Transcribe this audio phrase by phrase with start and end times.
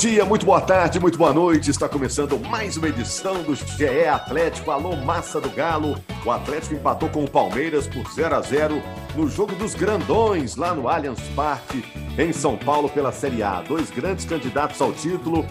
[0.00, 1.70] Dia, muito boa tarde, muito boa noite.
[1.70, 4.70] Está começando mais uma edição do GE Atlético.
[4.70, 5.94] Alô, massa do Galo.
[6.24, 8.82] O Atlético empatou com o Palmeiras por 0 a 0
[9.14, 11.84] no jogo dos grandões lá no Allianz Parque,
[12.18, 13.60] em São Paulo, pela Série A.
[13.60, 15.44] Dois grandes candidatos ao título.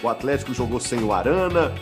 [0.00, 1.74] O Atlético jogou sem o Arana,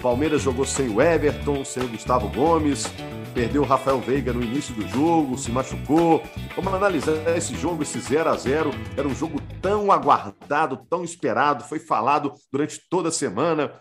[0.00, 2.90] Palmeiras jogou sem o Everton, sem o Gustavo Gomes
[3.36, 6.22] perdeu o Rafael Veiga no início do jogo, se machucou.
[6.54, 11.62] Vamos analisar esse jogo, esse 0 a 0 Era um jogo tão aguardado, tão esperado,
[11.62, 13.78] foi falado durante toda a semana.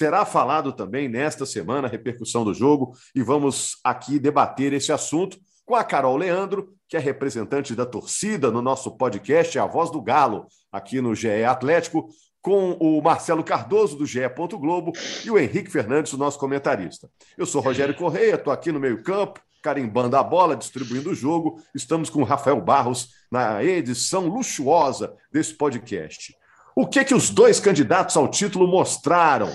[0.00, 5.36] Será falado também nesta semana a repercussão do jogo e vamos aqui debater esse assunto
[5.66, 10.00] com a Carol Leandro, que é representante da torcida no nosso podcast, a voz do
[10.00, 12.08] Galo, aqui no GE Atlético,
[12.40, 14.20] com o Marcelo Cardoso, do GE.
[14.58, 14.92] Globo,
[15.24, 17.10] e o Henrique Fernandes, o nosso comentarista.
[17.36, 21.60] Eu sou Rogério Correia, estou aqui no meio-campo, carimbando a bola, distribuindo o jogo.
[21.74, 26.34] Estamos com o Rafael Barros na edição luxuosa desse podcast.
[26.74, 29.52] O que que os dois candidatos ao título mostraram?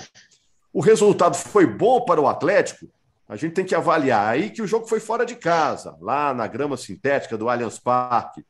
[0.72, 2.86] O resultado foi bom para o Atlético?
[3.26, 6.46] A gente tem que avaliar aí que o jogo foi fora de casa, lá na
[6.46, 8.44] grama sintética do Allianz Parque.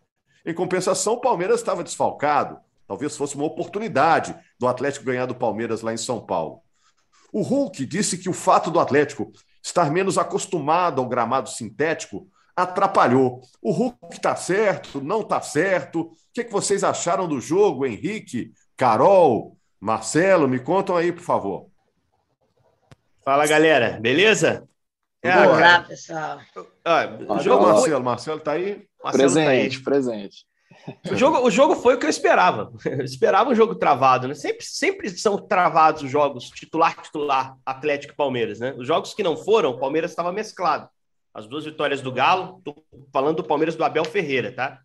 [0.44, 2.58] Em compensação, o Palmeiras estava desfalcado.
[2.86, 6.60] Talvez fosse uma oportunidade do Atlético ganhar do Palmeiras lá em São Paulo.
[7.32, 9.32] O Hulk disse que o fato do Atlético
[9.62, 13.40] estar menos acostumado ao gramado sintético atrapalhou.
[13.60, 16.02] O Hulk está certo, não está certo.
[16.02, 20.46] O que, é que vocês acharam do jogo, Henrique, Carol, Marcelo?
[20.46, 21.68] Me contam aí, por favor.
[23.24, 23.98] Fala, galera.
[24.00, 24.68] Beleza?
[25.24, 26.38] Olá, pessoal.
[26.84, 27.06] Ah,
[27.40, 28.04] jogo, Marcelo.
[28.04, 28.86] Marcelo está aí?
[29.02, 29.84] Marcelo presente, tá aí.
[29.84, 30.46] presente.
[31.10, 32.72] O jogo, o jogo foi o que eu esperava.
[32.84, 34.34] Eu esperava um jogo travado, né?
[34.34, 38.74] Sempre, sempre são travados os jogos titular, titular, Atlético e Palmeiras, né?
[38.76, 40.88] Os jogos que não foram, o Palmeiras estava mesclado.
[41.32, 44.78] As duas vitórias do Galo, tô falando do Palmeiras do Abel Ferreira, tá?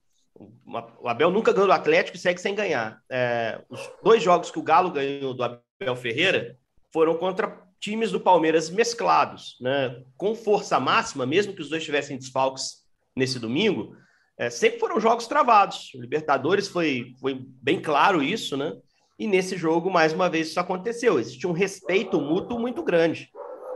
[1.00, 3.02] O Abel nunca ganhou do Atlético e segue sem ganhar.
[3.10, 6.58] É, os dois jogos que o Galo ganhou do Abel Ferreira
[6.92, 10.02] foram contra times do Palmeiras mesclados, né?
[10.18, 12.84] Com força máxima, mesmo que os dois tivessem desfalques
[13.16, 13.96] nesse domingo,
[14.40, 15.94] é, sempre foram jogos travados.
[15.94, 18.72] O Libertadores foi, foi bem claro isso, né?
[19.20, 21.20] E nesse jogo, mais uma vez, isso aconteceu.
[21.20, 23.30] Existe um respeito mútuo muito grande.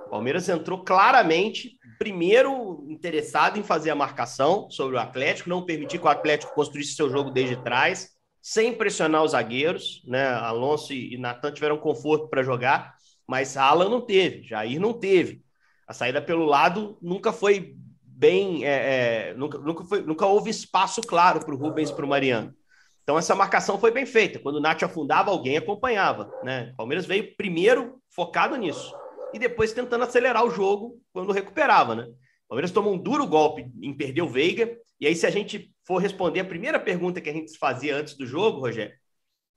[0.08, 6.00] O Palmeiras entrou claramente, primeiro interessado em fazer a marcação sobre o Atlético, não permitir
[6.00, 10.02] que o Atlético construísse seu jogo desde trás, sem pressionar os zagueiros.
[10.08, 10.26] Né?
[10.30, 12.96] Alonso e Natan tiveram conforto para jogar,
[13.28, 15.44] mas Alan não teve, Jair não teve.
[15.86, 17.76] A saída pelo lado nunca foi
[18.24, 18.64] bem.
[18.64, 22.08] É, é, nunca, nunca, foi, nunca houve espaço claro para o Rubens e para o
[22.08, 22.56] Mariano.
[23.04, 24.40] Então, essa marcação foi bem feita.
[24.40, 26.34] Quando o Nath afundava, alguém acompanhava.
[26.42, 26.70] Né?
[26.74, 28.96] O Palmeiras veio primeiro focado nisso.
[29.34, 31.96] E depois tentando acelerar o jogo quando recuperava.
[31.96, 32.04] Né?
[32.04, 34.74] O Palmeiras tomou um duro golpe em perder o Veiga.
[35.02, 38.16] E aí, se a gente for responder a primeira pergunta que a gente fazia antes
[38.16, 38.96] do jogo, Rogério,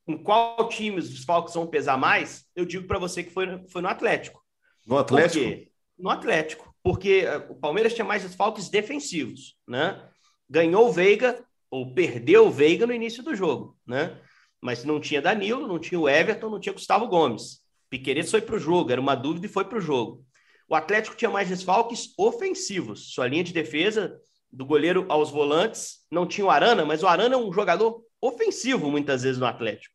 [0.04, 3.80] com qual time os desfalques vão pesar mais, eu digo para você que foi, foi
[3.80, 4.42] no Atlético.
[4.84, 5.70] No Atlético?
[5.96, 10.08] No Atlético porque eh, o Palmeiras tinha mais desfalques defensivos, né?
[10.48, 14.16] Ganhou o Veiga, ou perdeu o Veiga no início do jogo, né?
[14.62, 17.60] Mas não tinha Danilo, não tinha o Everton, não tinha Gustavo Gomes.
[17.90, 20.24] Piqueires foi para o jogo, era uma dúvida e foi para o jogo.
[20.68, 23.12] O Atlético tinha mais desfalques ofensivos.
[23.12, 24.16] Sua linha de defesa,
[24.48, 28.92] do goleiro aos volantes, não tinha o Arana, mas o Arana é um jogador ofensivo
[28.92, 29.92] muitas vezes no Atlético.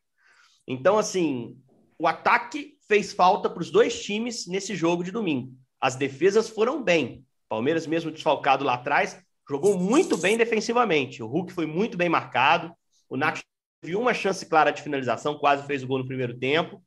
[0.68, 1.56] Então, assim,
[1.98, 5.54] o ataque fez falta para os dois times nesse jogo de domingo.
[5.82, 7.26] As defesas foram bem.
[7.48, 11.20] Palmeiras, mesmo desfalcado lá atrás, jogou muito bem defensivamente.
[11.22, 12.72] O Hulk foi muito bem marcado.
[13.08, 13.40] O Nath
[13.80, 16.80] teve uma chance clara de finalização, quase fez o gol no primeiro tempo.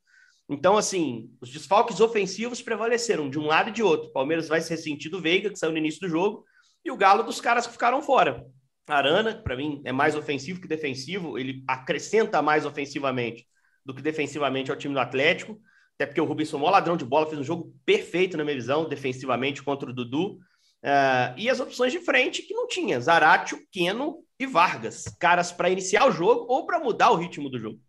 [0.48, 4.10] Então, assim, os desfalques ofensivos prevaleceram de um lado e de outro.
[4.12, 6.44] Palmeiras vai se ressentir do Veiga, que saiu no início do jogo,
[6.82, 8.46] e o Galo dos caras que ficaram fora.
[8.86, 13.46] Arana, para mim, é mais ofensivo que defensivo, ele acrescenta mais ofensivamente
[13.84, 15.60] do que defensivamente ao time do Atlético.
[15.96, 18.86] Até porque o Rubens maior ladrão de bola, fez um jogo perfeito na minha visão,
[18.86, 20.38] defensivamente contra o Dudu.
[20.82, 25.04] Uh, e as opções de frente que não tinha: Zaratio, Keno e Vargas.
[25.18, 27.80] Caras para iniciar o jogo ou para mudar o ritmo do jogo.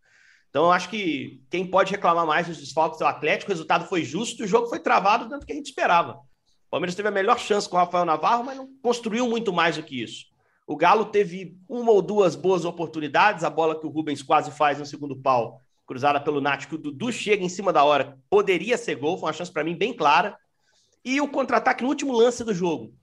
[0.50, 3.52] Então, eu acho que quem pode reclamar mais dos desfalques é o Atlético.
[3.52, 6.14] O resultado foi justo o jogo foi travado tanto que a gente esperava.
[6.14, 9.76] O Palmeiras teve a melhor chance com o Rafael Navarro, mas não construiu muito mais
[9.76, 10.26] do que isso.
[10.66, 14.80] O Galo teve uma ou duas boas oportunidades, a bola que o Rubens quase faz
[14.80, 18.78] no segundo pau cruzada pelo Nath, que o Dudu chega em cima da hora, poderia
[18.78, 20.38] ser gol, foi uma chance para mim bem clara.
[21.04, 22.94] E o contra-ataque no último lance do jogo.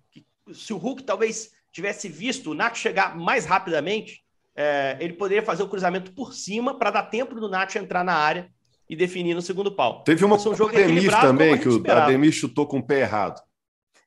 [0.52, 4.22] Se o Hulk talvez tivesse visto o Nath chegar mais rapidamente,
[4.54, 8.14] é, ele poderia fazer o cruzamento por cima para dar tempo do Nath entrar na
[8.14, 8.48] área
[8.88, 10.04] e definir no segundo pau.
[10.04, 13.42] Teve uma então, um jogo Ademir também, que o Ademir chutou com o pé errado.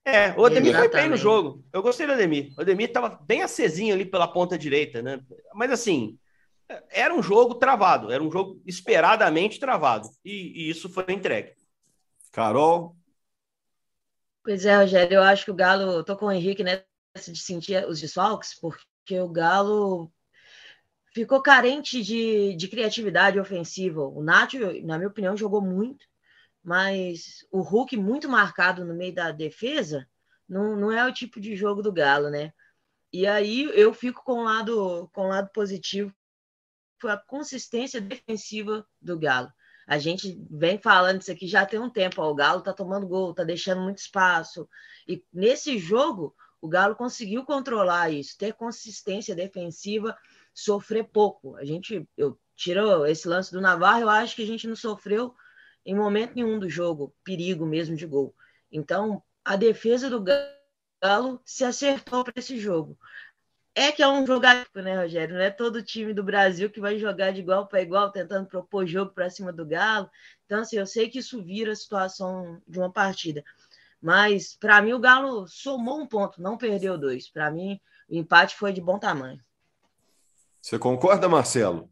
[0.06, 0.92] É, o Ademir Exatamente.
[0.92, 1.64] foi bem no jogo.
[1.74, 2.54] Eu gostei do Ademir.
[2.58, 5.20] O Ademir estava bem acesinho ali pela ponta direita, né?
[5.54, 6.18] Mas assim,
[6.90, 10.10] Era um jogo travado, era um jogo esperadamente travado.
[10.24, 11.54] E, e isso foi entregue.
[12.32, 12.96] Carol?
[14.44, 17.86] Pois é, Rogério, eu acho que o Galo, tô com o Henrique nessa de sentir
[17.86, 20.12] os desfalques, porque o Galo
[21.14, 24.02] ficou carente de, de criatividade ofensiva.
[24.02, 26.06] O Nacho, na minha opinião, jogou muito,
[26.64, 30.08] mas o Hulk muito marcado no meio da defesa
[30.48, 32.54] não, não é o tipo de jogo do Galo, né?
[33.12, 36.14] E aí eu fico com o lado, com o lado positivo,
[37.00, 39.52] foi a consistência defensiva do Galo.
[39.88, 42.22] A gente vem falando isso aqui já tem um tempo.
[42.22, 44.68] Ó, o Galo tá tomando gol, tá deixando muito espaço.
[45.08, 50.18] E nesse jogo, o Galo conseguiu controlar isso, ter consistência defensiva,
[50.54, 51.56] sofrer pouco.
[51.56, 55.34] A gente, eu tiro esse lance do Navarro, eu acho que a gente não sofreu
[55.86, 58.36] em momento nenhum do jogo, perigo mesmo de gol.
[58.70, 62.98] Então, a defesa do Galo se acertou para esse jogo.
[63.80, 65.36] É que é um jogador, né, Rogério?
[65.36, 68.88] Não é todo time do Brasil que vai jogar de igual para igual, tentando propor
[68.88, 70.10] jogo para cima do Galo.
[70.48, 73.46] Então, assim, eu sei que isso vira a situação de uma partida.
[74.02, 77.30] Mas, para mim, o Galo somou um ponto, não perdeu dois.
[77.30, 77.80] Para mim,
[78.10, 79.40] o empate foi de bom tamanho.
[80.60, 81.88] Você concorda, Marcelo?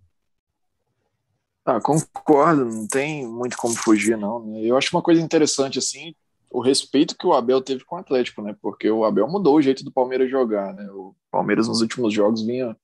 [1.64, 4.44] Ah, concordo, não tem muito como fugir, não.
[4.44, 4.62] Né?
[4.62, 6.16] Eu acho uma coisa interessante, assim,
[6.56, 8.56] o respeito que o Abel teve com o Atlético, né?
[8.62, 10.90] Porque o Abel mudou o jeito do Palmeiras jogar, né?
[10.90, 12.78] O Palmeiras nos últimos jogos vinha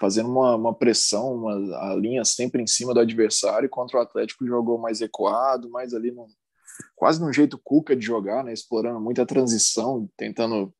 [0.00, 1.52] fazendo uma, uma pressão, uma,
[1.92, 6.12] a linha sempre em cima do adversário, contra o Atlético jogou mais ecoado, mais ali
[6.96, 8.52] quase num jeito cuca de jogar, né?
[8.52, 10.74] Explorando muita transição, tentando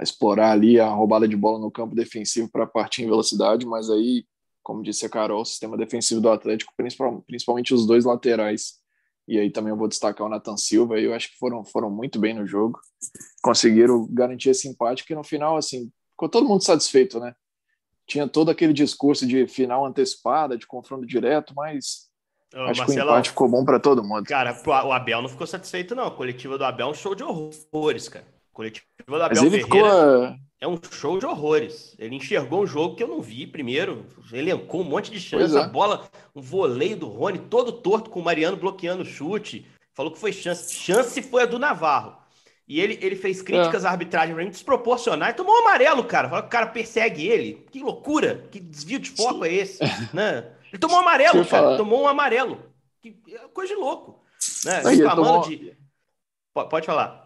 [0.00, 4.24] explorar ali a roubada de bola no campo defensivo para partir em velocidade, mas aí,
[4.62, 6.72] como disse a Carol, o sistema defensivo do Atlético,
[7.26, 8.74] principalmente os dois laterais,
[9.26, 12.18] e aí também eu vou destacar o Nathan Silva, eu acho que foram, foram muito
[12.18, 12.80] bem no jogo,
[13.42, 17.34] conseguiram garantir esse empate, que no final, assim, ficou todo mundo satisfeito, né?
[18.06, 22.08] Tinha todo aquele discurso de final antecipada, de confronto direto, mas
[22.54, 24.24] Ô, acho Marcelo, que o empate ficou bom para todo mundo.
[24.24, 26.06] Cara, o Abel não ficou satisfeito, não.
[26.06, 28.35] A coletiva do Abel é um show de horrores, cara.
[28.56, 30.36] Coletiva do Abel ele Ferreira ficou...
[30.58, 31.94] é um show de horrores.
[31.98, 35.60] Ele enxergou um jogo que eu não vi primeiro, elencou um monte de chance, é.
[35.60, 39.66] a bola, um voleio do Rony, todo torto com o Mariano bloqueando o chute.
[39.92, 40.74] Falou que foi chance.
[40.74, 42.16] Chance foi a do Navarro.
[42.66, 43.88] E ele, ele fez críticas é.
[43.88, 45.36] à arbitragem pra mim desproporcionais.
[45.36, 46.26] Tomou um amarelo, cara.
[46.30, 47.66] Falou que o cara persegue ele.
[47.70, 48.48] Que loucura.
[48.50, 49.80] Que desvio de foco é esse?
[50.14, 50.50] né?
[50.72, 51.44] Ele tomou um amarelo, cara.
[51.44, 51.76] Falar.
[51.76, 52.58] Tomou um amarelo.
[53.02, 54.24] Que é coisa de louco.
[54.64, 54.82] Né?
[54.82, 55.42] Aí, tomou...
[55.42, 55.76] de.
[56.54, 57.25] Pode falar.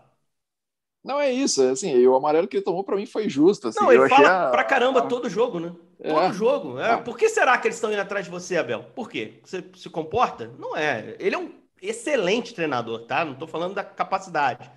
[1.02, 3.68] Não é isso, é assim, o amarelo que ele tomou para mim foi justo.
[3.68, 4.50] Assim, não, ele fala a...
[4.50, 5.72] pra caramba todo jogo, né?
[5.98, 6.12] É.
[6.12, 6.78] Todo jogo.
[6.78, 6.96] É.
[6.98, 8.84] Por que será que eles estão indo atrás de você, Abel?
[8.94, 9.40] Por quê?
[9.42, 10.50] Você se comporta?
[10.58, 11.16] Não é.
[11.18, 11.50] Ele é um
[11.80, 13.24] excelente treinador, tá?
[13.24, 14.70] Não tô falando da capacidade.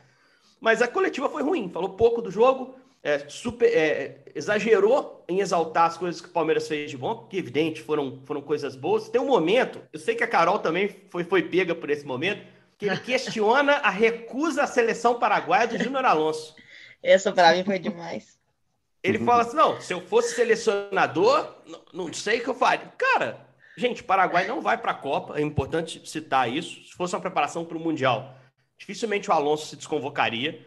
[0.61, 2.73] Mas a coletiva foi ruim, falou pouco do jogo,
[3.03, 7.37] é, super, é, exagerou em exaltar as coisas que o Palmeiras fez de bom, que
[7.37, 9.09] evidente foram, foram coisas boas.
[9.09, 12.47] Tem um momento, eu sei que a Carol também foi, foi pega por esse momento,
[12.83, 16.53] que ele questiona a recusa à seleção paraguaia do Júnior Alonso.
[17.01, 18.37] Essa para mim foi demais.
[19.01, 22.91] Ele fala assim: não, se eu fosse selecionador, não, não sei o que eu faria.
[22.97, 23.47] Cara,
[23.77, 26.83] gente, o Paraguai não vai para a Copa, é importante citar isso.
[26.83, 28.35] Se fosse uma preparação para o Mundial,
[28.77, 30.65] dificilmente o Alonso se desconvocaria.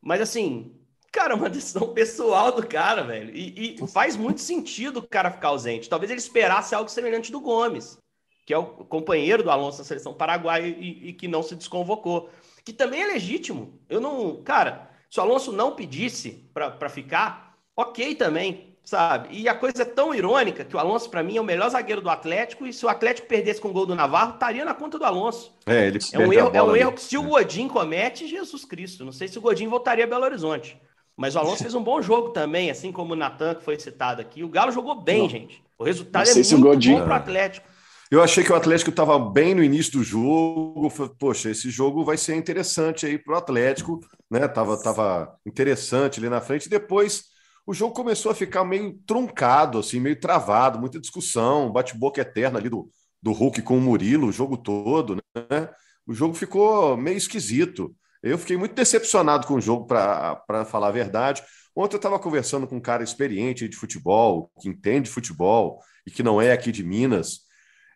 [0.00, 0.76] Mas assim,
[1.12, 3.32] cara, é uma decisão pessoal do cara, velho.
[3.36, 5.88] E, e, faz muito sentido o cara ficar ausente.
[5.88, 7.98] Talvez ele esperasse algo semelhante do Gomes,
[8.44, 12.30] que é o companheiro do Alonso na seleção paraguaia e, e que não se desconvocou.
[12.64, 13.80] Que também é legítimo.
[13.88, 14.42] Eu não.
[14.42, 19.28] Cara, se o Alonso não pedisse para ficar, ok também sabe?
[19.30, 22.00] E a coisa é tão irônica que o Alonso, para mim, é o melhor zagueiro
[22.00, 24.98] do Atlético, e se o Atlético perdesse com o gol do Navarro, estaria na conta
[24.98, 25.54] do Alonso.
[25.66, 29.04] É, ele é um erro, é um erro que se o Godin comete, Jesus Cristo.
[29.04, 30.80] Não sei se o Godin voltaria a Belo Horizonte.
[31.16, 34.20] Mas o Alonso fez um bom jogo também, assim como o Natan, que foi citado
[34.20, 34.42] aqui.
[34.42, 35.28] O Galo jogou bem, não.
[35.28, 35.62] gente.
[35.78, 36.94] O resultado é muito Godin...
[36.94, 37.71] bom para o Atlético.
[38.12, 40.90] Eu achei que o Atlético estava bem no início do jogo.
[41.18, 44.00] Poxa, esse jogo vai ser interessante aí para o Atlético,
[44.30, 44.46] né?
[44.46, 46.68] Tava, tava interessante ali na frente.
[46.68, 47.22] Depois
[47.66, 52.68] o jogo começou a ficar meio truncado, assim, meio travado, muita discussão, bate-boca eterna ali
[52.68, 52.90] do,
[53.22, 55.70] do Hulk com o Murilo, o jogo todo, né?
[56.06, 57.96] O jogo ficou meio esquisito.
[58.22, 61.42] Eu fiquei muito decepcionado com o jogo, para falar a verdade.
[61.74, 66.22] Ontem eu estava conversando com um cara experiente de futebol, que entende futebol e que
[66.22, 67.50] não é aqui de Minas.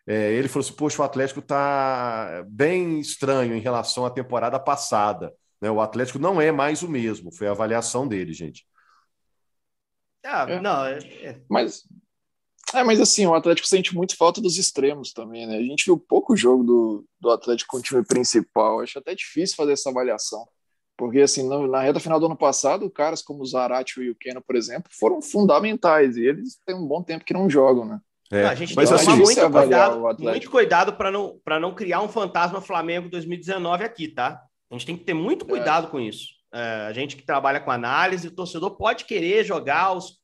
[0.07, 5.33] É, ele falou assim: Poxa, o Atlético está bem estranho em relação à temporada passada.
[5.61, 5.69] Né?
[5.69, 8.65] O Atlético não é mais o mesmo, foi a avaliação dele, gente.
[10.23, 10.59] Ah, é.
[10.61, 11.41] não, é, é.
[11.49, 11.83] Mas,
[12.73, 15.57] é, mas assim, o Atlético sente muito falta dos extremos também, né?
[15.57, 18.81] A gente viu pouco jogo do, do Atlético com o time principal.
[18.81, 20.47] Acho até difícil fazer essa avaliação.
[20.97, 24.15] Porque, assim, na, na reta final do ano passado, caras como o Zarate e o
[24.15, 26.17] Keno, por exemplo, foram fundamentais.
[26.17, 28.01] E eles têm um bom tempo que não jogam, né?
[28.31, 31.39] É, não, a gente mas tem que assim, tomar muito cuidado, muito cuidado para não,
[31.61, 34.41] não criar um fantasma Flamengo 2019 aqui, tá?
[34.69, 35.49] A gente tem que ter muito é.
[35.49, 35.89] cuidado é.
[35.89, 36.27] com isso.
[36.53, 40.17] É, a gente que trabalha com análise, o torcedor pode querer jogar os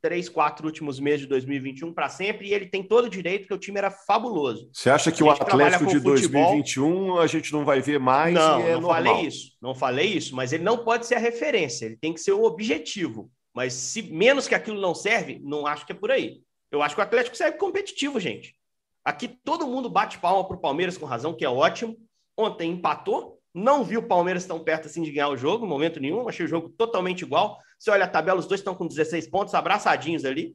[0.00, 3.54] três, quatro últimos meses de 2021 para sempre, e ele tem todo o direito, que
[3.54, 4.70] o time era fabuloso.
[4.72, 8.34] Você acha que o Atlético de 2021 a gente não vai ver mais?
[8.34, 9.04] Não, é não normal.
[9.04, 9.52] falei isso.
[9.60, 12.44] Não falei isso, mas ele não pode ser a referência, ele tem que ser o
[12.44, 13.30] objetivo.
[13.54, 16.40] Mas se menos que aquilo não serve, não acho que é por aí.
[16.70, 18.56] Eu acho que o Atlético serve competitivo, gente.
[19.04, 21.96] Aqui todo mundo bate palma para o Palmeiras com razão, que é ótimo.
[22.36, 26.28] Ontem empatou, não vi o Palmeiras tão perto assim de ganhar o jogo, momento nenhum.
[26.28, 27.58] Achei o jogo totalmente igual.
[27.78, 30.54] Você olha a tabela, os dois estão com 16 pontos, abraçadinhos ali.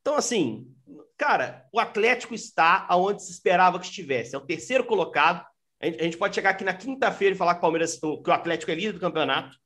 [0.00, 0.66] Então, assim,
[1.18, 4.34] cara, o Atlético está aonde se esperava que estivesse.
[4.34, 5.44] É o terceiro colocado.
[5.82, 8.70] A gente pode chegar aqui na quinta-feira e falar que o Palmeiras, que o Atlético
[8.70, 9.56] é líder do campeonato.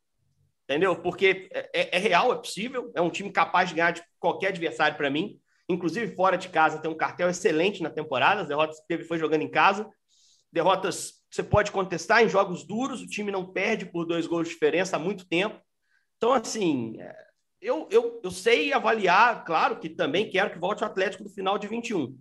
[0.69, 0.97] Entendeu?
[0.97, 2.91] Porque é, é, é real, é possível.
[2.95, 5.39] É um time capaz de ganhar de qualquer adversário para mim.
[5.69, 8.43] Inclusive, fora de casa, tem um cartel excelente na temporada.
[8.43, 9.89] As derrotas que teve foi jogando em casa.
[10.53, 14.55] Derrotas você pode contestar em jogos duros, o time não perde por dois gols de
[14.55, 15.61] diferença há muito tempo.
[16.17, 17.17] Então, assim, é,
[17.61, 21.59] eu, eu, eu sei avaliar, claro que também quero que volte o Atlético no final
[21.59, 22.17] de 21.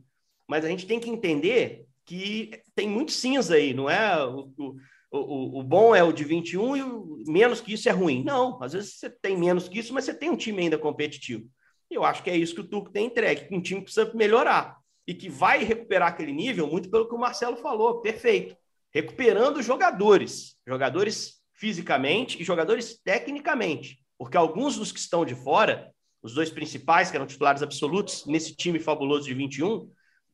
[0.48, 4.26] Mas a gente tem que entender que tem muito cinza aí, não é?
[4.26, 4.76] O, o,
[5.12, 8.24] o, o bom é o de 21 e o, menos que isso é ruim.
[8.24, 11.48] Não, às vezes você tem menos que isso, mas você tem um time ainda competitivo.
[11.94, 14.78] Eu acho que é isso que o Turco tem entregue, que um time precisa melhorar
[15.06, 18.56] e que vai recuperar aquele nível, muito pelo que o Marcelo falou, perfeito
[18.94, 26.34] recuperando jogadores, jogadores fisicamente e jogadores tecnicamente, porque alguns dos que estão de fora, os
[26.34, 29.90] dois principais, que eram titulares absolutos nesse time fabuloso de 21,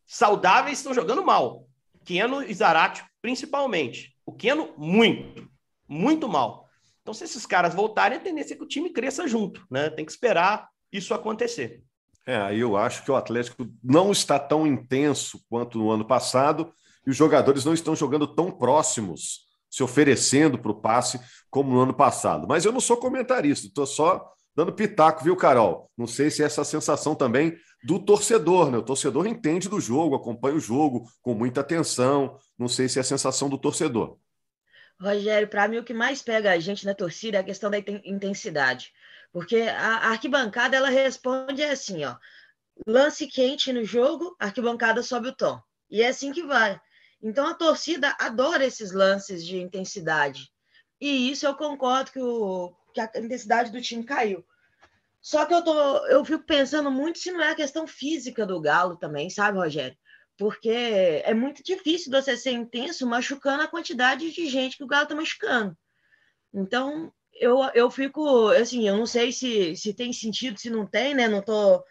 [0.06, 1.68] saudáveis estão jogando mal.
[2.04, 4.16] Keno e Zarate, principalmente.
[4.25, 5.50] O Keno, muito,
[5.88, 6.68] muito mal.
[7.01, 9.89] Então, se esses caras voltarem, a tendência é que o time cresça junto, né?
[9.89, 11.84] Tem que esperar isso acontecer.
[12.25, 16.72] É, aí eu acho que o Atlético não está tão intenso quanto no ano passado,
[17.05, 21.19] e os jogadores não estão jogando tão próximos, se oferecendo para o passe
[21.50, 22.48] como no ano passado.
[22.48, 25.89] Mas eu não sou comentarista, estou só dando pitaco, viu, Carol?
[25.98, 28.77] Não sei se é essa sensação também do torcedor, né?
[28.77, 32.38] O torcedor entende do jogo, acompanha o jogo com muita atenção.
[32.58, 34.17] Não sei se é a sensação do torcedor.
[35.00, 37.77] Rogério, para mim o que mais pega a gente na torcida é a questão da
[38.03, 38.91] intensidade.
[39.31, 42.15] Porque a arquibancada ela responde assim, ó,
[42.86, 45.62] lance quente no jogo, arquibancada sobe o tom.
[45.89, 46.79] E é assim que vai.
[47.21, 50.51] Então a torcida adora esses lances de intensidade.
[51.00, 54.43] E isso eu concordo que, o, que a intensidade do time caiu.
[55.21, 58.59] Só que eu, tô, eu fico pensando muito se não é a questão física do
[58.59, 59.98] Galo também, sabe, Rogério?
[60.38, 65.03] Porque é muito difícil você ser intenso machucando a quantidade de gente que o Galo
[65.03, 65.77] está machucando.
[66.53, 71.15] Então, eu, eu fico, assim, eu não sei se, se tem sentido, se não tem,
[71.15, 71.27] né?
[71.27, 71.84] Não estou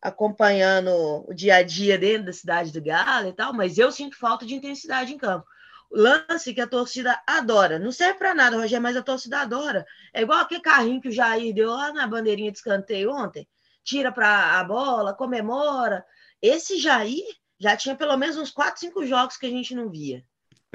[0.00, 0.90] acompanhando
[1.28, 4.46] o dia a dia dentro da cidade do Galo e tal, mas eu sinto falta
[4.46, 5.46] de intensidade em campo.
[5.90, 9.86] Lance que a torcida adora, não serve para nada, Rogério, mas a torcida adora.
[10.12, 13.48] É igual aquele carrinho que o Jair deu lá na bandeirinha de escanteio ontem,
[13.84, 16.04] tira para a bola, comemora.
[16.42, 17.24] Esse Jair
[17.58, 20.24] já tinha pelo menos uns 4, 5 jogos que a gente não via.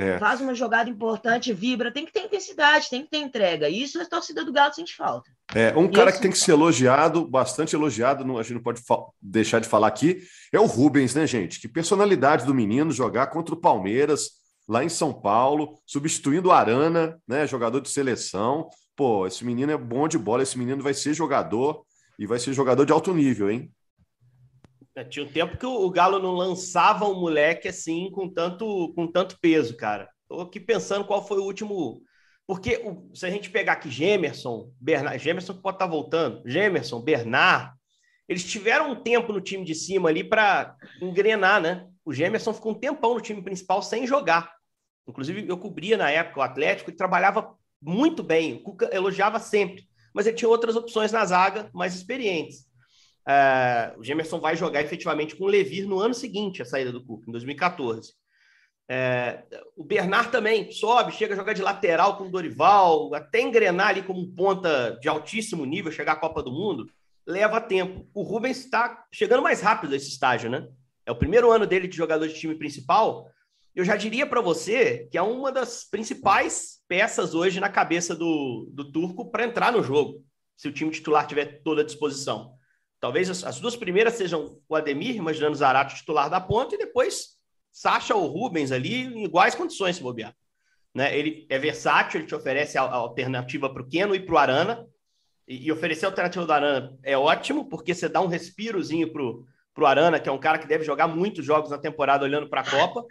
[0.02, 0.18] É.
[0.18, 3.70] Faz uma jogada importante, vibra, tem que ter intensidade, tem que ter entrega.
[3.70, 5.30] Isso a torcida do Galo sente falta.
[5.54, 8.82] É, um cara que tem que ser elogiado, bastante elogiado, não, a gente não pode
[9.22, 11.60] deixar de falar aqui, é o Rubens, né, gente?
[11.60, 14.32] Que personalidade do menino jogar contra o Palmeiras,
[14.68, 17.46] lá em São Paulo, substituindo o Arana, né?
[17.46, 18.70] Jogador de seleção.
[18.96, 21.84] Pô, esse menino é bom de bola, esse menino vai ser jogador
[22.18, 23.72] e vai ser jogador de alto nível, hein?
[24.96, 29.08] É, tinha um tempo que o, Galo não lançava um moleque assim com tanto, com
[29.08, 30.10] tanto peso, cara.
[30.28, 32.02] Tô aqui pensando qual foi o último.
[32.46, 37.02] Porque o, se a gente pegar aqui Gemerson, Bernard, Gemerson pode estar tá voltando, Gemerson,
[37.02, 37.74] Bernard,
[38.28, 41.88] eles tiveram um tempo no time de cima ali para engrenar, né?
[42.04, 44.54] O Gemerson ficou um tempão no time principal sem jogar.
[45.08, 48.56] Inclusive, eu cobria na época o Atlético e trabalhava muito bem.
[48.56, 49.84] O Cuca elogiava sempre,
[50.14, 52.71] mas ele tinha outras opções na zaga mais experientes.
[53.28, 57.04] Uh, o Gemerson vai jogar efetivamente com o Levir no ano seguinte, a saída do
[57.04, 58.14] Cuca, em 2014.
[58.94, 59.44] É,
[59.78, 64.04] o Bernard também sobe, chega a jogar de lateral com o Dorival, até engrenar ali
[64.04, 66.92] como ponta de altíssimo nível, chegar à Copa do Mundo,
[67.26, 68.06] leva tempo.
[68.14, 70.68] O Rubens está chegando mais rápido a esse estágio, né?
[71.06, 73.30] É o primeiro ano dele de jogador de time principal.
[73.74, 78.70] Eu já diria para você que é uma das principais peças hoje na cabeça do,
[78.74, 80.22] do Turco para entrar no jogo,
[80.58, 82.56] se o time titular tiver toda a disposição.
[83.02, 87.38] Talvez as, as, duas primeiras sejam o Ademir, imaginando Zarato titular da ponta, e depois
[87.72, 90.34] Sacha ou Rubens ali em iguais condições, se bobear.
[90.94, 91.18] Né?
[91.18, 94.38] Ele é versátil, ele te oferece a, a alternativa para o Keno e para o
[94.38, 94.88] Arana.
[95.48, 99.24] E, e, oferecer a alternativa do Arana é ótimo, porque você dá um respirozinho para
[99.74, 102.50] para o Arana, que é um cara que deve jogar muitos jogos na temporada olhando
[102.50, 103.06] para a Copa.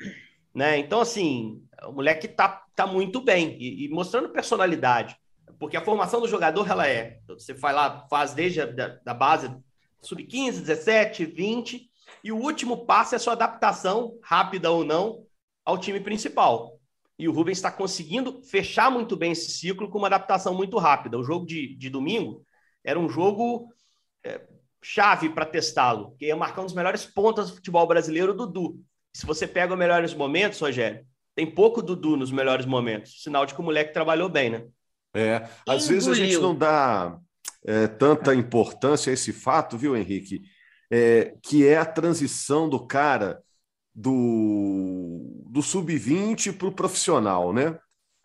[0.55, 0.79] Né?
[0.79, 5.17] Então, assim, o moleque tá, tá muito bem e, e, mostrando personalidade.
[5.59, 7.19] Porque a formação do jogador, ela é.
[7.29, 9.51] Você vai lá, faz desde a da, da base
[10.03, 11.91] sub-15, 17, 20,
[12.23, 15.25] e o último passo é a sua adaptação, rápida ou não,
[15.65, 16.79] ao time principal.
[17.19, 21.19] E o Rubens está conseguindo fechar muito bem esse ciclo com uma adaptação muito rápida.
[21.19, 22.45] O jogo de, de domingo
[22.83, 23.69] era um jogo
[24.25, 24.41] é,
[24.83, 28.81] chave para testá-lo, que ia marcar um dos melhores pontas do futebol brasileiro, o Dudu.
[29.13, 31.05] Se você pega os melhores momentos, Rogério,
[31.35, 33.23] tem pouco Dudu nos melhores momentos.
[33.23, 34.67] Sinal de que o moleque trabalhou bem, né?
[35.15, 37.19] É, às vezes a gente não dá
[37.65, 40.43] é, tanta importância a esse fato, viu, Henrique?
[40.91, 43.41] É, que é a transição do cara
[43.95, 47.79] do, do sub-20 para o profissional, né?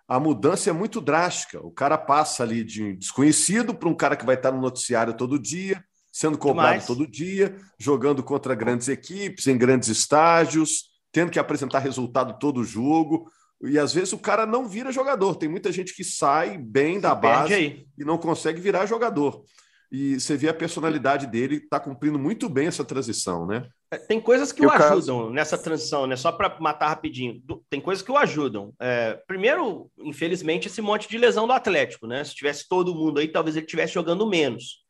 [0.08, 1.60] A mudança é muito drástica.
[1.66, 5.40] O cara passa ali de desconhecido para um cara que vai estar no noticiário todo
[5.40, 6.86] dia, sendo cobrado Demais.
[6.86, 13.30] todo dia, jogando contra grandes equipes, em grandes estágios, tendo que apresentar resultado todo jogo.
[13.64, 15.36] E às vezes o cara não vira jogador.
[15.36, 19.44] Tem muita gente que sai bem da base e não consegue virar jogador.
[19.92, 23.68] E você vê a personalidade dele, está cumprindo muito bem essa transição, né?
[23.92, 25.30] É, tem coisas que o, o ajudam caso...
[25.30, 26.16] nessa transição, né?
[26.16, 27.42] Só para matar rapidinho.
[27.70, 28.74] Tem coisas que o ajudam.
[28.80, 32.24] É, primeiro, infelizmente, esse monte de lesão do Atlético, né?
[32.24, 34.84] Se tivesse todo mundo aí, talvez ele estivesse jogando menos.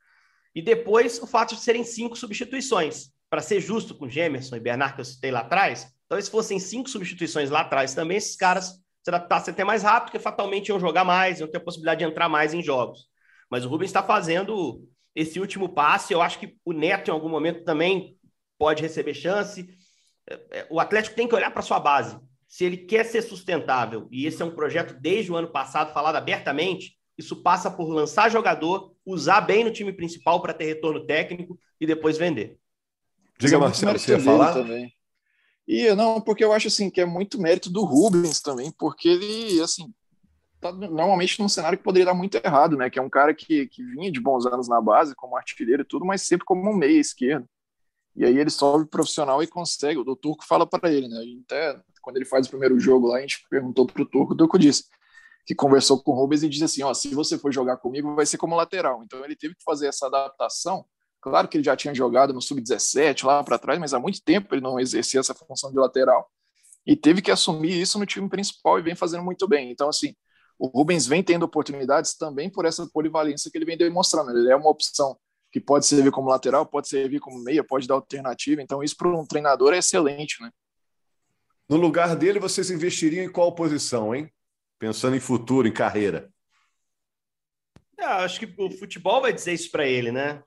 [0.55, 3.09] E depois, o fato de serem cinco substituições.
[3.29, 6.89] Para ser justo com Gemerson e Bernard, que eu citei lá atrás, Talvez fossem cinco
[6.89, 11.03] substituições lá atrás também, esses caras se adaptassem até mais rápido, porque fatalmente iam jogar
[11.03, 13.07] mais, iam ter a possibilidade de entrar mais em jogos.
[13.49, 14.83] Mas o Rubens está fazendo
[15.15, 16.11] esse último passe.
[16.11, 18.17] Eu acho que o Neto, em algum momento, também
[18.57, 19.67] pode receber chance.
[20.27, 22.19] É, é, o Atlético tem que olhar para sua base.
[22.47, 26.15] Se ele quer ser sustentável, e esse é um projeto desde o ano passado falado
[26.15, 31.59] abertamente, isso passa por lançar jogador, usar bem no time principal para ter retorno técnico
[31.79, 32.57] e depois vender.
[33.37, 34.53] Diga, Marcelo, você ia falar?
[34.53, 34.94] Também.
[35.67, 39.61] E não, porque eu acho assim que é muito mérito do Rubens também, porque ele
[39.61, 39.91] assim
[40.61, 42.89] tá normalmente num cenário que poderia dar muito errado, né?
[42.89, 45.85] Que é um cara que, que vinha de bons anos na base, como artilheiro e
[45.85, 47.47] tudo, mas sempre como um meia esquerdo.
[48.15, 49.99] E aí ele sobe profissional e consegue.
[49.99, 51.17] O Turco fala para ele, né?
[51.45, 54.57] Até quando ele faz o primeiro jogo lá, a gente perguntou pro Turco, o Turco
[54.57, 54.85] disse
[55.45, 58.25] que conversou com o Rubens e disse assim: ó, se você for jogar comigo, vai
[58.25, 59.03] ser como lateral.
[59.03, 60.85] Então ele teve que fazer essa adaptação
[61.25, 64.53] Claro que ele já tinha jogado no sub-17 lá para trás, mas há muito tempo
[64.53, 66.29] ele não exercia essa função de lateral
[66.85, 69.71] e teve que assumir isso no time principal e vem fazendo muito bem.
[69.71, 70.15] Então, assim,
[70.59, 74.29] o Rubens vem tendo oportunidades também por essa polivalência que ele vem demonstrando.
[74.37, 75.17] Ele é uma opção
[75.51, 78.61] que pode servir como lateral, pode servir como meia, pode dar alternativa.
[78.61, 80.51] Então, isso para um treinador é excelente, né?
[81.67, 84.31] No lugar dele, vocês investiriam em qual posição, hein?
[84.77, 86.31] Pensando em futuro, em carreira.
[87.97, 90.43] É, acho que o futebol vai dizer isso para ele, né?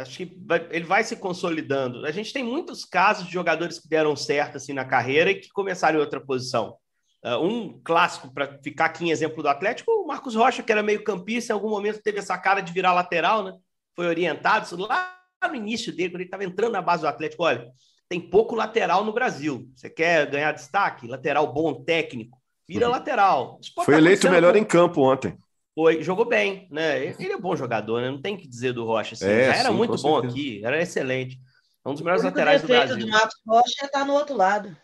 [0.00, 2.04] Acho que vai, ele vai se consolidando.
[2.04, 5.48] A gente tem muitos casos de jogadores que deram certo assim na carreira e que
[5.50, 6.76] começaram em outra posição.
[7.24, 10.82] Uh, um clássico para ficar aqui em exemplo do Atlético, o Marcos Rocha, que era
[10.82, 13.52] meio campista, em algum momento teve essa cara de virar lateral, né?
[13.94, 15.14] Foi orientado lá
[15.46, 17.44] no início dele, quando ele estava entrando na base do Atlético.
[17.44, 17.70] Olha,
[18.08, 19.68] tem pouco lateral no Brasil.
[19.76, 21.06] Você quer ganhar destaque?
[21.06, 22.92] Lateral bom, técnico, vira uhum.
[22.92, 23.60] lateral.
[23.84, 25.36] Foi eleito melhor em campo ontem.
[25.80, 27.06] Foi, jogou bem, né?
[27.18, 28.10] Ele é bom jogador, né?
[28.10, 29.14] Não tem que dizer do Rocha.
[29.14, 29.24] Assim.
[29.24, 30.34] É, Já era sim, muito bom certeza.
[30.34, 31.40] aqui, era excelente.
[31.82, 32.96] É um dos melhores laterais do Brasil.
[32.96, 34.76] O do Marcos Rocha está no outro lado.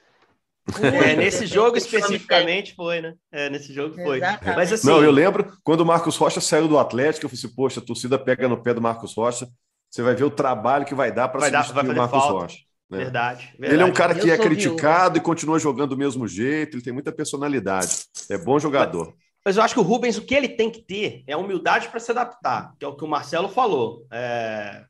[0.83, 3.15] É, nesse jogo especificamente foi, né?
[3.31, 4.21] É, nesse jogo foi.
[4.57, 7.55] Mas, assim, Não, eu lembro quando o Marcos Rocha saiu do Atlético, eu falei assim,
[7.55, 9.47] poxa, a torcida pega no pé do Marcos Rocha,
[9.89, 12.33] você vai ver o trabalho que vai dar para substituir dar, o Marcos falta.
[12.33, 12.59] Rocha.
[12.91, 12.99] Né?
[12.99, 15.23] Verdade, verdade, Ele é um cara que eu é criticado viu.
[15.23, 18.07] e continua jogando do mesmo jeito, ele tem muita personalidade.
[18.31, 19.07] É bom jogador.
[19.07, 22.01] Mas eu acho que o Rubens, o que ele tem que ter é humildade para
[22.01, 24.05] se adaptar, que é o que o Marcelo falou.
[24.11, 24.85] É...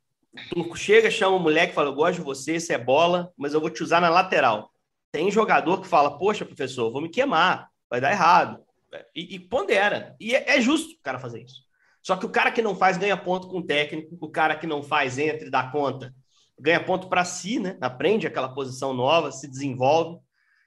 [0.49, 3.61] Tu chega, chama o moleque fala: Eu gosto de você, você é bola, mas eu
[3.61, 4.71] vou te usar na lateral.
[5.13, 8.65] Tem jogador que fala: Poxa, professor, vou me queimar, vai dar errado.
[9.15, 10.17] E, e pondera.
[10.19, 11.63] E é, é, justo o cara fazer isso.
[12.03, 14.67] Só que o cara que não faz ganha ponto com o técnico, o cara que
[14.67, 16.15] não faz entra e dá conta,
[16.59, 17.77] ganha ponto para si, né?
[17.81, 20.19] Aprende aquela posição nova, se desenvolve.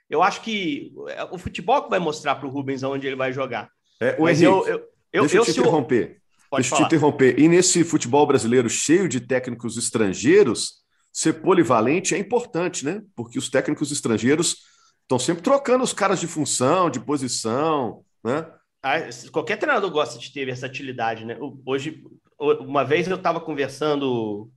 [0.09, 3.31] Eu acho que é o futebol que vai mostrar para o Rubens aonde ele vai
[3.31, 3.71] jogar.
[3.99, 6.21] É, o Henrique, eu, eu, eu, deixa eu, te interromper.
[6.49, 7.39] Pode deixa eu te interromper.
[7.39, 10.79] E nesse futebol brasileiro cheio de técnicos estrangeiros,
[11.11, 13.01] ser polivalente é importante, né?
[13.15, 14.57] Porque os técnicos estrangeiros
[15.01, 18.45] estão sempre trocando os caras de função, de posição, né?
[18.81, 18.97] Ah,
[19.31, 21.37] qualquer treinador gosta de ter versatilidade, né?
[21.65, 22.03] Hoje,
[22.39, 24.49] uma vez eu estava conversando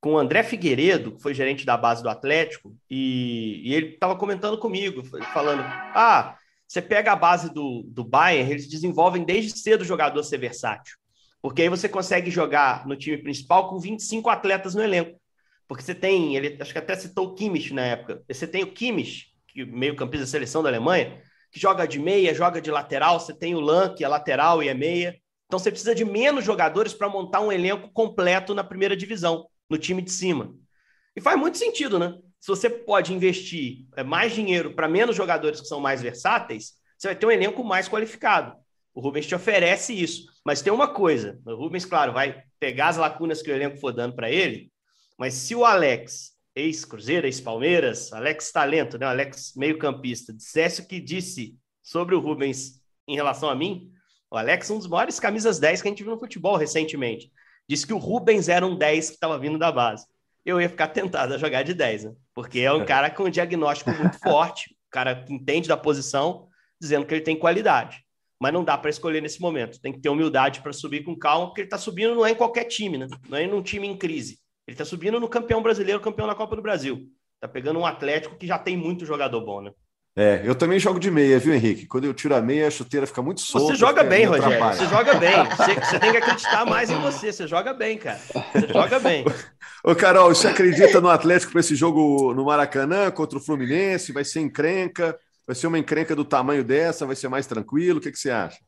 [0.00, 4.16] com o André Figueiredo, que foi gerente da base do Atlético, e, e ele estava
[4.16, 6.36] comentando comigo, falando: Ah,
[6.72, 10.96] você pega a base do, do Bayern, eles desenvolvem desde cedo o jogador ser versátil.
[11.42, 15.20] Porque aí você consegue jogar no time principal com 25 atletas no elenco.
[15.68, 18.22] Porque você tem, ele acho que até citou o Kimmich na época.
[18.26, 22.32] Você tem o Kimmich, que meio campista da seleção da Alemanha, que joga de meia,
[22.32, 23.20] joga de lateral.
[23.20, 25.14] Você tem o Lan, que é lateral e é meia.
[25.48, 29.76] Então você precisa de menos jogadores para montar um elenco completo na primeira divisão, no
[29.76, 30.54] time de cima.
[31.14, 32.14] E faz muito sentido, né?
[32.42, 37.06] Se você pode investir é, mais dinheiro para menos jogadores que são mais versáteis, você
[37.06, 38.56] vai ter um elenco mais qualificado.
[38.92, 40.26] O Rubens te oferece isso.
[40.44, 43.92] Mas tem uma coisa: o Rubens, claro, vai pegar as lacunas que o elenco for
[43.92, 44.72] dando para ele,
[45.16, 51.56] mas se o Alex, ex-Cruzeiro, ex-Palmeiras, Alex Talento, né, Alex meio-campista, dissesse o que disse
[51.80, 53.92] sobre o Rubens em relação a mim,
[54.28, 57.30] o Alex um dos maiores camisas 10 que a gente viu no futebol recentemente.
[57.68, 60.04] Disse que o Rubens era um 10 que estava vindo da base.
[60.44, 62.12] Eu ia ficar tentado a jogar de 10, né?
[62.34, 66.48] Porque é um cara com um diagnóstico muito forte, um cara que entende da posição,
[66.80, 68.02] dizendo que ele tem qualidade
[68.42, 69.80] mas não dá para escolher nesse momento.
[69.80, 72.34] Tem que ter humildade para subir com calma, porque ele está subindo não é em
[72.34, 73.06] qualquer time, né?
[73.28, 74.40] Não é num time em crise.
[74.66, 77.08] Ele está subindo no campeão brasileiro, campeão da Copa do Brasil.
[77.36, 79.70] Está pegando um Atlético que já tem muito jogador bom, né?
[80.14, 81.86] É, eu também jogo de meia, viu, Henrique?
[81.86, 83.68] Quando eu tiro a meia, a chuteira fica muito solta.
[83.68, 84.62] Você joga bem, Rogério.
[84.62, 85.32] Você joga bem.
[85.44, 87.32] Você, você, tem que acreditar mais em você.
[87.32, 88.18] Você joga bem, cara.
[88.18, 89.24] Você joga bem.
[89.82, 94.12] Ô, Carol, você acredita no Atlético para esse jogo no Maracanã contra o Fluminense?
[94.12, 95.18] Vai ser encrenca?
[95.46, 97.06] Vai ser uma encrenca do tamanho dessa?
[97.06, 97.98] Vai ser mais tranquilo?
[97.98, 98.58] O que, que você acha?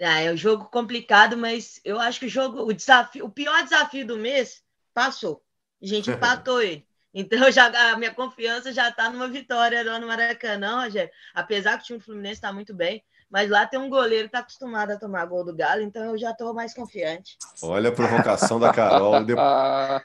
[0.00, 3.62] Ah, é um jogo complicado, mas eu acho que o jogo, o desafio, o pior
[3.62, 4.62] desafio do mês
[4.94, 5.42] passou.
[5.82, 6.86] A gente empatou ele.
[7.14, 11.10] Então já, a minha confiança já está numa vitória lá no Maracanã, Rogério.
[11.32, 14.36] Apesar que o time do Fluminense está muito bem, mas lá tem um goleiro que
[14.36, 17.36] está acostumado a tomar gol do Galo, então eu já estou mais confiante.
[17.62, 19.14] Olha a provocação da Carol.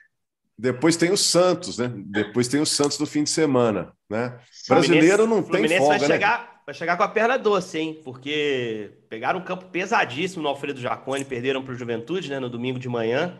[0.57, 1.89] Depois tem o Santos, né?
[1.95, 4.37] Depois tem o Santos no fim de semana, né?
[4.67, 6.15] Brasileiro não tem Fluminense folga, vai né?
[6.15, 8.01] chegar, vai chegar com a perna doce, hein?
[8.03, 12.41] Porque pegaram um campo pesadíssimo no Alfredo Jaconi, perderam para o Juventude, né?
[12.41, 13.39] No domingo de manhã.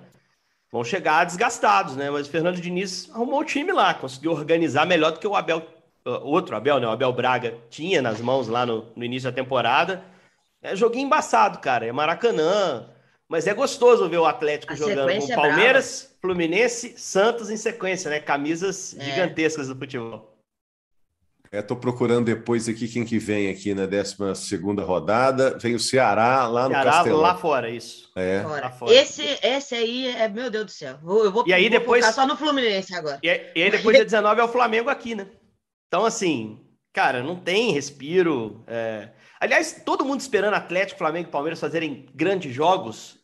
[0.72, 2.10] Vão chegar desgastados, né?
[2.10, 5.66] Mas o Fernando Diniz arrumou o time lá, conseguiu organizar melhor do que o Abel,
[6.06, 6.88] uh, outro Abel, né?
[6.88, 10.04] O Abel Braga tinha nas mãos lá no, no início da temporada.
[10.62, 11.88] É joguinho embaçado, cara.
[11.88, 12.88] É Maracanã,
[13.28, 17.58] mas é gostoso ver o Atlético a jogando com é Palmeiras, é Fluminense, Santos em
[17.58, 18.20] sequência, né?
[18.20, 19.04] Camisas é.
[19.04, 20.29] gigantescas do futebol.
[21.52, 24.16] É, tô procurando depois aqui quem que vem aqui na 12
[24.86, 25.58] rodada.
[25.58, 27.22] Vem o Ceará lá Ceará, no Castelão.
[27.22, 28.12] lá fora, isso.
[28.16, 28.44] É.
[28.44, 28.94] Lá fora.
[28.94, 31.00] Esse, esse aí é, meu Deus do céu.
[31.04, 33.20] Eu vou, e aí vou depois só no Fluminense agora.
[33.24, 35.28] E aí, e aí depois dia 19 é o Flamengo aqui, né?
[35.88, 36.60] Então, assim,
[36.94, 38.64] cara, não tem respiro.
[38.68, 39.10] É...
[39.40, 43.20] Aliás, todo mundo esperando Atlético, Flamengo e Palmeiras fazerem grandes jogos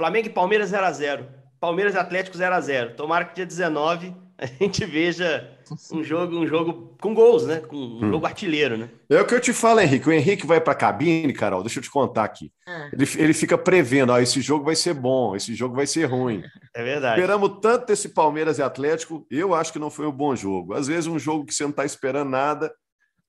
[0.00, 1.28] Flamengo e Palmeiras 0 a 0
[1.60, 5.58] Palmeiras e Atlético 0 a 0 Tomara que dia 19 a gente veja
[5.92, 7.60] um jogo, um jogo com gols, né?
[7.60, 8.10] Com um hum.
[8.10, 8.88] jogo artilheiro, né?
[9.08, 10.08] É o que eu te falo, Henrique.
[10.08, 11.62] O Henrique vai para a cabine, Carol.
[11.62, 12.52] Deixa eu te contar aqui.
[12.66, 12.90] Ah.
[12.92, 16.42] Ele, ele fica prevendo: ó, esse jogo vai ser bom, esse jogo vai ser ruim.
[16.72, 17.20] É verdade.
[17.20, 19.26] Esperamos tanto desse Palmeiras e Atlético.
[19.28, 20.72] Eu acho que não foi um bom jogo.
[20.72, 22.72] Às vezes, um jogo que você não está esperando nada,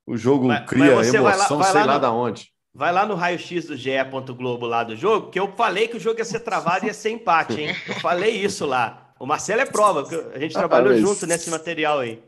[0.05, 1.99] o jogo mas, cria mas emoção, vai lá, vai sei lá, lá no...
[1.99, 2.51] da onde.
[2.73, 3.89] Vai lá no raio-x do GE.
[4.37, 6.93] Globo lá do jogo, que eu falei que o jogo ia ser travado e ia
[6.93, 7.75] ser empate, hein?
[7.87, 9.11] Eu falei isso lá.
[9.19, 12.23] O Marcelo é prova, a gente trabalhou ah, junto nesse material aí.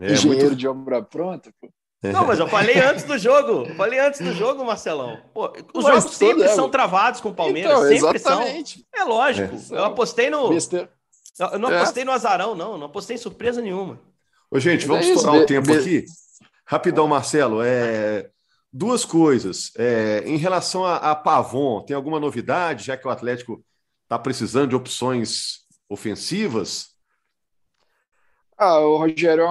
[0.00, 0.56] É, Engenheiro muito...
[0.56, 1.68] de obra pronta, pô.
[2.12, 3.66] Não, mas eu falei antes do jogo.
[3.66, 5.18] Eu falei antes do jogo, Marcelão.
[5.32, 7.72] Pô, os mas jogos sempre é, são travados com o Palmeiras.
[7.72, 8.86] Então, sempre exatamente.
[8.94, 9.02] são.
[9.02, 9.54] É lógico.
[9.54, 9.78] É.
[9.78, 10.52] Eu apostei no.
[10.52, 11.76] Eu não é.
[11.76, 12.06] apostei é.
[12.06, 12.76] no azarão, não.
[12.76, 13.98] Não apostei em surpresa nenhuma.
[14.50, 16.04] Ô, gente, vamos é estourar o tempo aqui.
[16.66, 17.62] Rapidão, Marcelo.
[17.62, 18.28] É...
[18.72, 19.70] Duas coisas.
[19.76, 23.64] É, em relação a, a, Pavon, tem alguma novidade, já que o Atlético
[24.02, 26.93] está precisando de opções ofensivas?
[28.56, 29.44] Ah, o Rogério,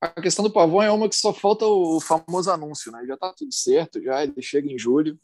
[0.00, 3.04] a questão do Pavon é uma que só falta o famoso anúncio, né?
[3.06, 5.18] Já está tudo certo, já ele chega em julho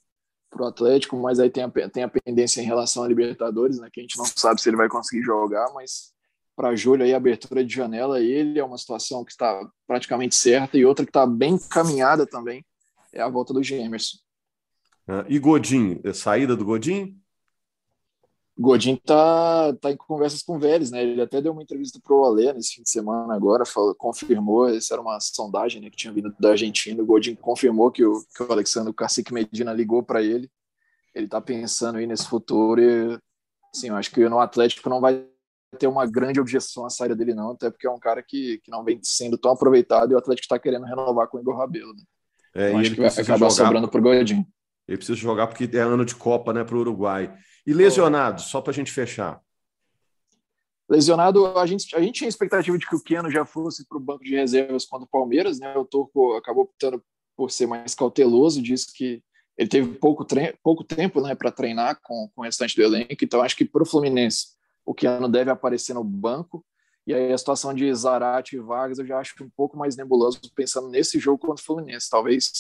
[0.50, 3.88] para o Atlético, mas aí tem a, tem a pendência em relação a Libertadores, né?
[3.92, 6.12] Que a gente não sabe se ele vai conseguir jogar, mas
[6.56, 10.84] para julho aí abertura de janela ele é uma situação que está praticamente certa e
[10.84, 12.64] outra que está bem caminhada também
[13.12, 14.18] é a volta do Gemerson.
[15.06, 17.20] Ah, e Godin, é saída do Godin?
[18.56, 21.02] Godin tá, tá em conversas com o Vélez, né?
[21.02, 24.68] Ele até deu uma entrevista para o Alê nesse fim de semana agora, falou, confirmou,
[24.68, 27.02] essa era uma sondagem né, que tinha vindo da Argentina.
[27.02, 30.48] O Godin confirmou que o, que o Alexandre o Cacique Medina ligou para ele.
[31.12, 33.18] Ele tá pensando aí nesse futuro e,
[33.74, 35.26] assim, eu acho que no Atlético não vai
[35.78, 38.70] ter uma grande objeção à saída dele, não, até porque é um cara que, que
[38.70, 41.92] não vem sendo tão aproveitado e o Atlético está querendo renovar com o Igor Rabelo,
[41.92, 42.02] né?
[42.54, 44.46] É, e ele vai acabar jogar, sobrando para o Godinho.
[44.86, 47.34] Ele precisa jogar porque é ano de Copa né, para o Uruguai.
[47.66, 49.40] E lesionado, só para a gente fechar.
[50.88, 54.00] Lesionado, a gente, a gente tinha expectativa de que o Keno já fosse para o
[54.00, 55.74] banco de reservas contra o Palmeiras, né?
[55.76, 57.02] O Turco acabou optando
[57.34, 59.22] por ser mais cauteloso, disse que
[59.56, 60.26] ele teve pouco,
[60.62, 63.82] pouco tempo né, para treinar com, com o restante do elenco, então acho que para
[63.82, 64.48] o Fluminense
[64.84, 66.64] o Keno deve aparecer no banco
[67.06, 70.40] E aí a situação de Zarate e Vargas eu já acho um pouco mais nebuloso
[70.54, 72.10] pensando nesse jogo contra o Fluminense.
[72.10, 72.50] Talvez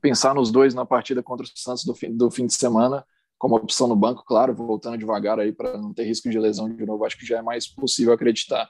[0.00, 3.04] pensar nos dois na partida contra o Santos do fim, do fim de semana
[3.38, 6.86] como opção no banco, claro, voltando devagar aí para não ter risco de lesão de
[6.86, 8.68] novo, acho que já é mais possível acreditar.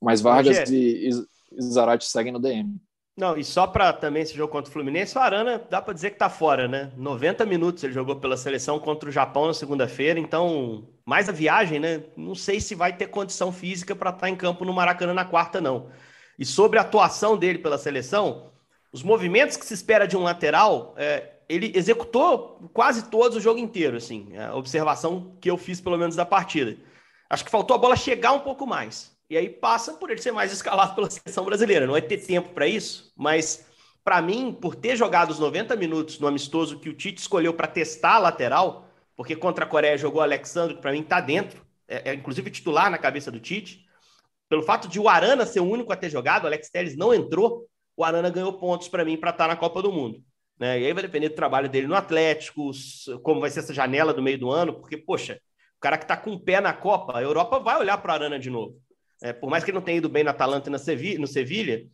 [0.00, 1.10] Mas Vargas e,
[1.52, 2.80] e Zarate seguem no DM.
[3.18, 6.10] Não, e só para também esse jogo contra o Fluminense, o Arana dá para dizer
[6.10, 6.92] que tá fora, né?
[6.96, 11.80] 90 minutos ele jogou pela seleção contra o Japão na segunda-feira, então, mais a viagem,
[11.80, 12.04] né?
[12.16, 15.24] Não sei se vai ter condição física para estar tá em campo no Maracanã na
[15.24, 15.90] quarta, não.
[16.38, 18.52] E sobre a atuação dele pela seleção,
[18.92, 23.58] os movimentos que se espera de um lateral, é, ele executou quase todos o jogo
[23.58, 26.76] inteiro, assim, a observação que eu fiz pelo menos da partida.
[27.30, 29.16] Acho que faltou a bola chegar um pouco mais.
[29.30, 31.86] E aí passa por ele ser mais escalado pela seleção brasileira.
[31.86, 33.66] Não vai ter tempo para isso, mas
[34.02, 37.66] para mim, por ter jogado os 90 minutos no amistoso que o Tite escolheu para
[37.66, 41.62] testar a lateral, porque contra a Coreia jogou o Alexandre, que para mim está dentro,
[41.86, 43.86] é, é, inclusive titular na cabeça do Tite.
[44.48, 47.12] Pelo fato de o Arana ser o único a ter jogado, o Alex Telles não
[47.12, 47.67] entrou,
[47.98, 50.22] o Arana ganhou pontos para mim para estar tá na Copa do Mundo.
[50.56, 50.80] Né?
[50.80, 52.70] E aí vai depender do trabalho dele no Atlético,
[53.24, 55.40] como vai ser essa janela do meio do ano, porque, poxa,
[55.76, 58.14] o cara que está com o pé na Copa, a Europa vai olhar para o
[58.14, 58.80] Arana de novo.
[59.20, 60.78] É, por mais que ele não tenha ido bem na Atalanta e na
[61.18, 61.88] no Sevilha,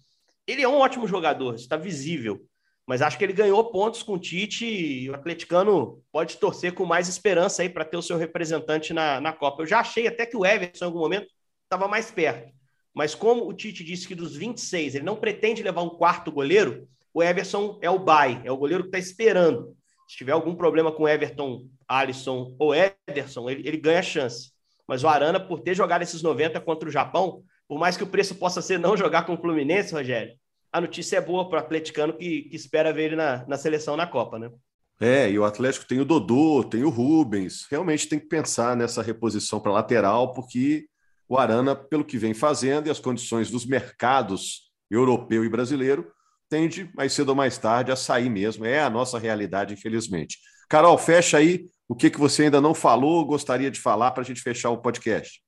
[0.47, 2.47] ele é um ótimo jogador, está visível.
[2.87, 6.85] Mas acho que ele ganhou pontos com o Tite e o atleticano pode torcer com
[6.85, 9.63] mais esperança aí para ter o seu representante na, na Copa.
[9.63, 11.29] Eu já achei até que o Everton, em algum momento,
[11.63, 12.53] estava mais perto.
[12.95, 16.87] Mas como o Tite disse que dos 26 ele não pretende levar um quarto goleiro,
[17.13, 19.77] o Everson é o bye, é o goleiro que está esperando.
[20.09, 24.53] Se tiver algum problema com Everton, Alisson ou Ederson, ele, ele ganha chance.
[24.87, 28.07] Mas o Arana, por ter jogado esses 90 contra o Japão, por mais que o
[28.07, 30.35] preço possa ser não jogar com o Fluminense, Rogério,
[30.71, 33.97] a notícia é boa para o atleticano que, que espera ver ele na, na seleção
[33.97, 34.51] na Copa, né?
[35.01, 37.67] É, e o Atlético tem o Dodô, tem o Rubens.
[37.71, 40.87] Realmente tem que pensar nessa reposição para lateral, porque
[41.29, 46.13] o Arana, pelo que vem fazendo e as condições dos mercados europeu e brasileiro,
[46.49, 48.65] tende mais cedo ou mais tarde a sair mesmo.
[48.65, 50.39] É a nossa realidade, infelizmente.
[50.69, 54.25] Carol, fecha aí o que, que você ainda não falou, gostaria de falar para a
[54.27, 55.43] gente fechar o podcast.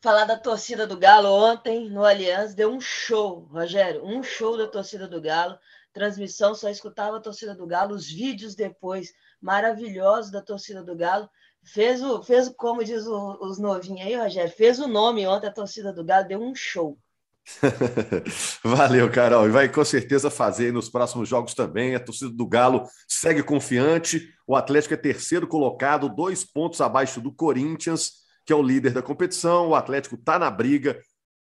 [0.00, 4.66] Falar da torcida do Galo ontem no Aliança deu um show, Rogério, um show da
[4.66, 5.56] torcida do Galo.
[5.92, 11.30] Transmissão só escutava a torcida do Galo, os vídeos depois maravilhosos da torcida do Galo.
[11.64, 15.52] Fez o, fez como diz o, os novinhos aí, Rogério, fez o nome ontem a
[15.52, 16.98] torcida do Galo, deu um show.
[18.62, 19.46] Valeu, Carol.
[19.46, 21.94] E vai com certeza fazer nos próximos jogos também.
[21.94, 24.28] A torcida do Galo segue confiante.
[24.46, 28.12] O Atlético é terceiro colocado, dois pontos abaixo do Corinthians,
[28.46, 29.68] que é o líder da competição.
[29.68, 31.00] O Atlético está na briga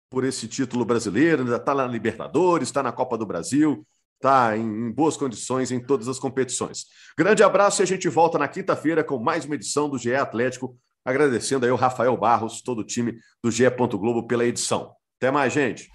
[0.10, 3.86] por esse título brasileiro, ainda está na Libertadores, está na Copa do Brasil,
[4.22, 6.86] está em, em boas condições em todas as competições.
[7.18, 10.78] Grande abraço e a gente volta na quinta-feira com mais uma edição do GE Atlético.
[11.04, 13.68] Agradecendo aí o Rafael Barros, todo o time do GE.
[13.72, 14.92] Globo pela edição.
[15.20, 15.90] Até mais, gente.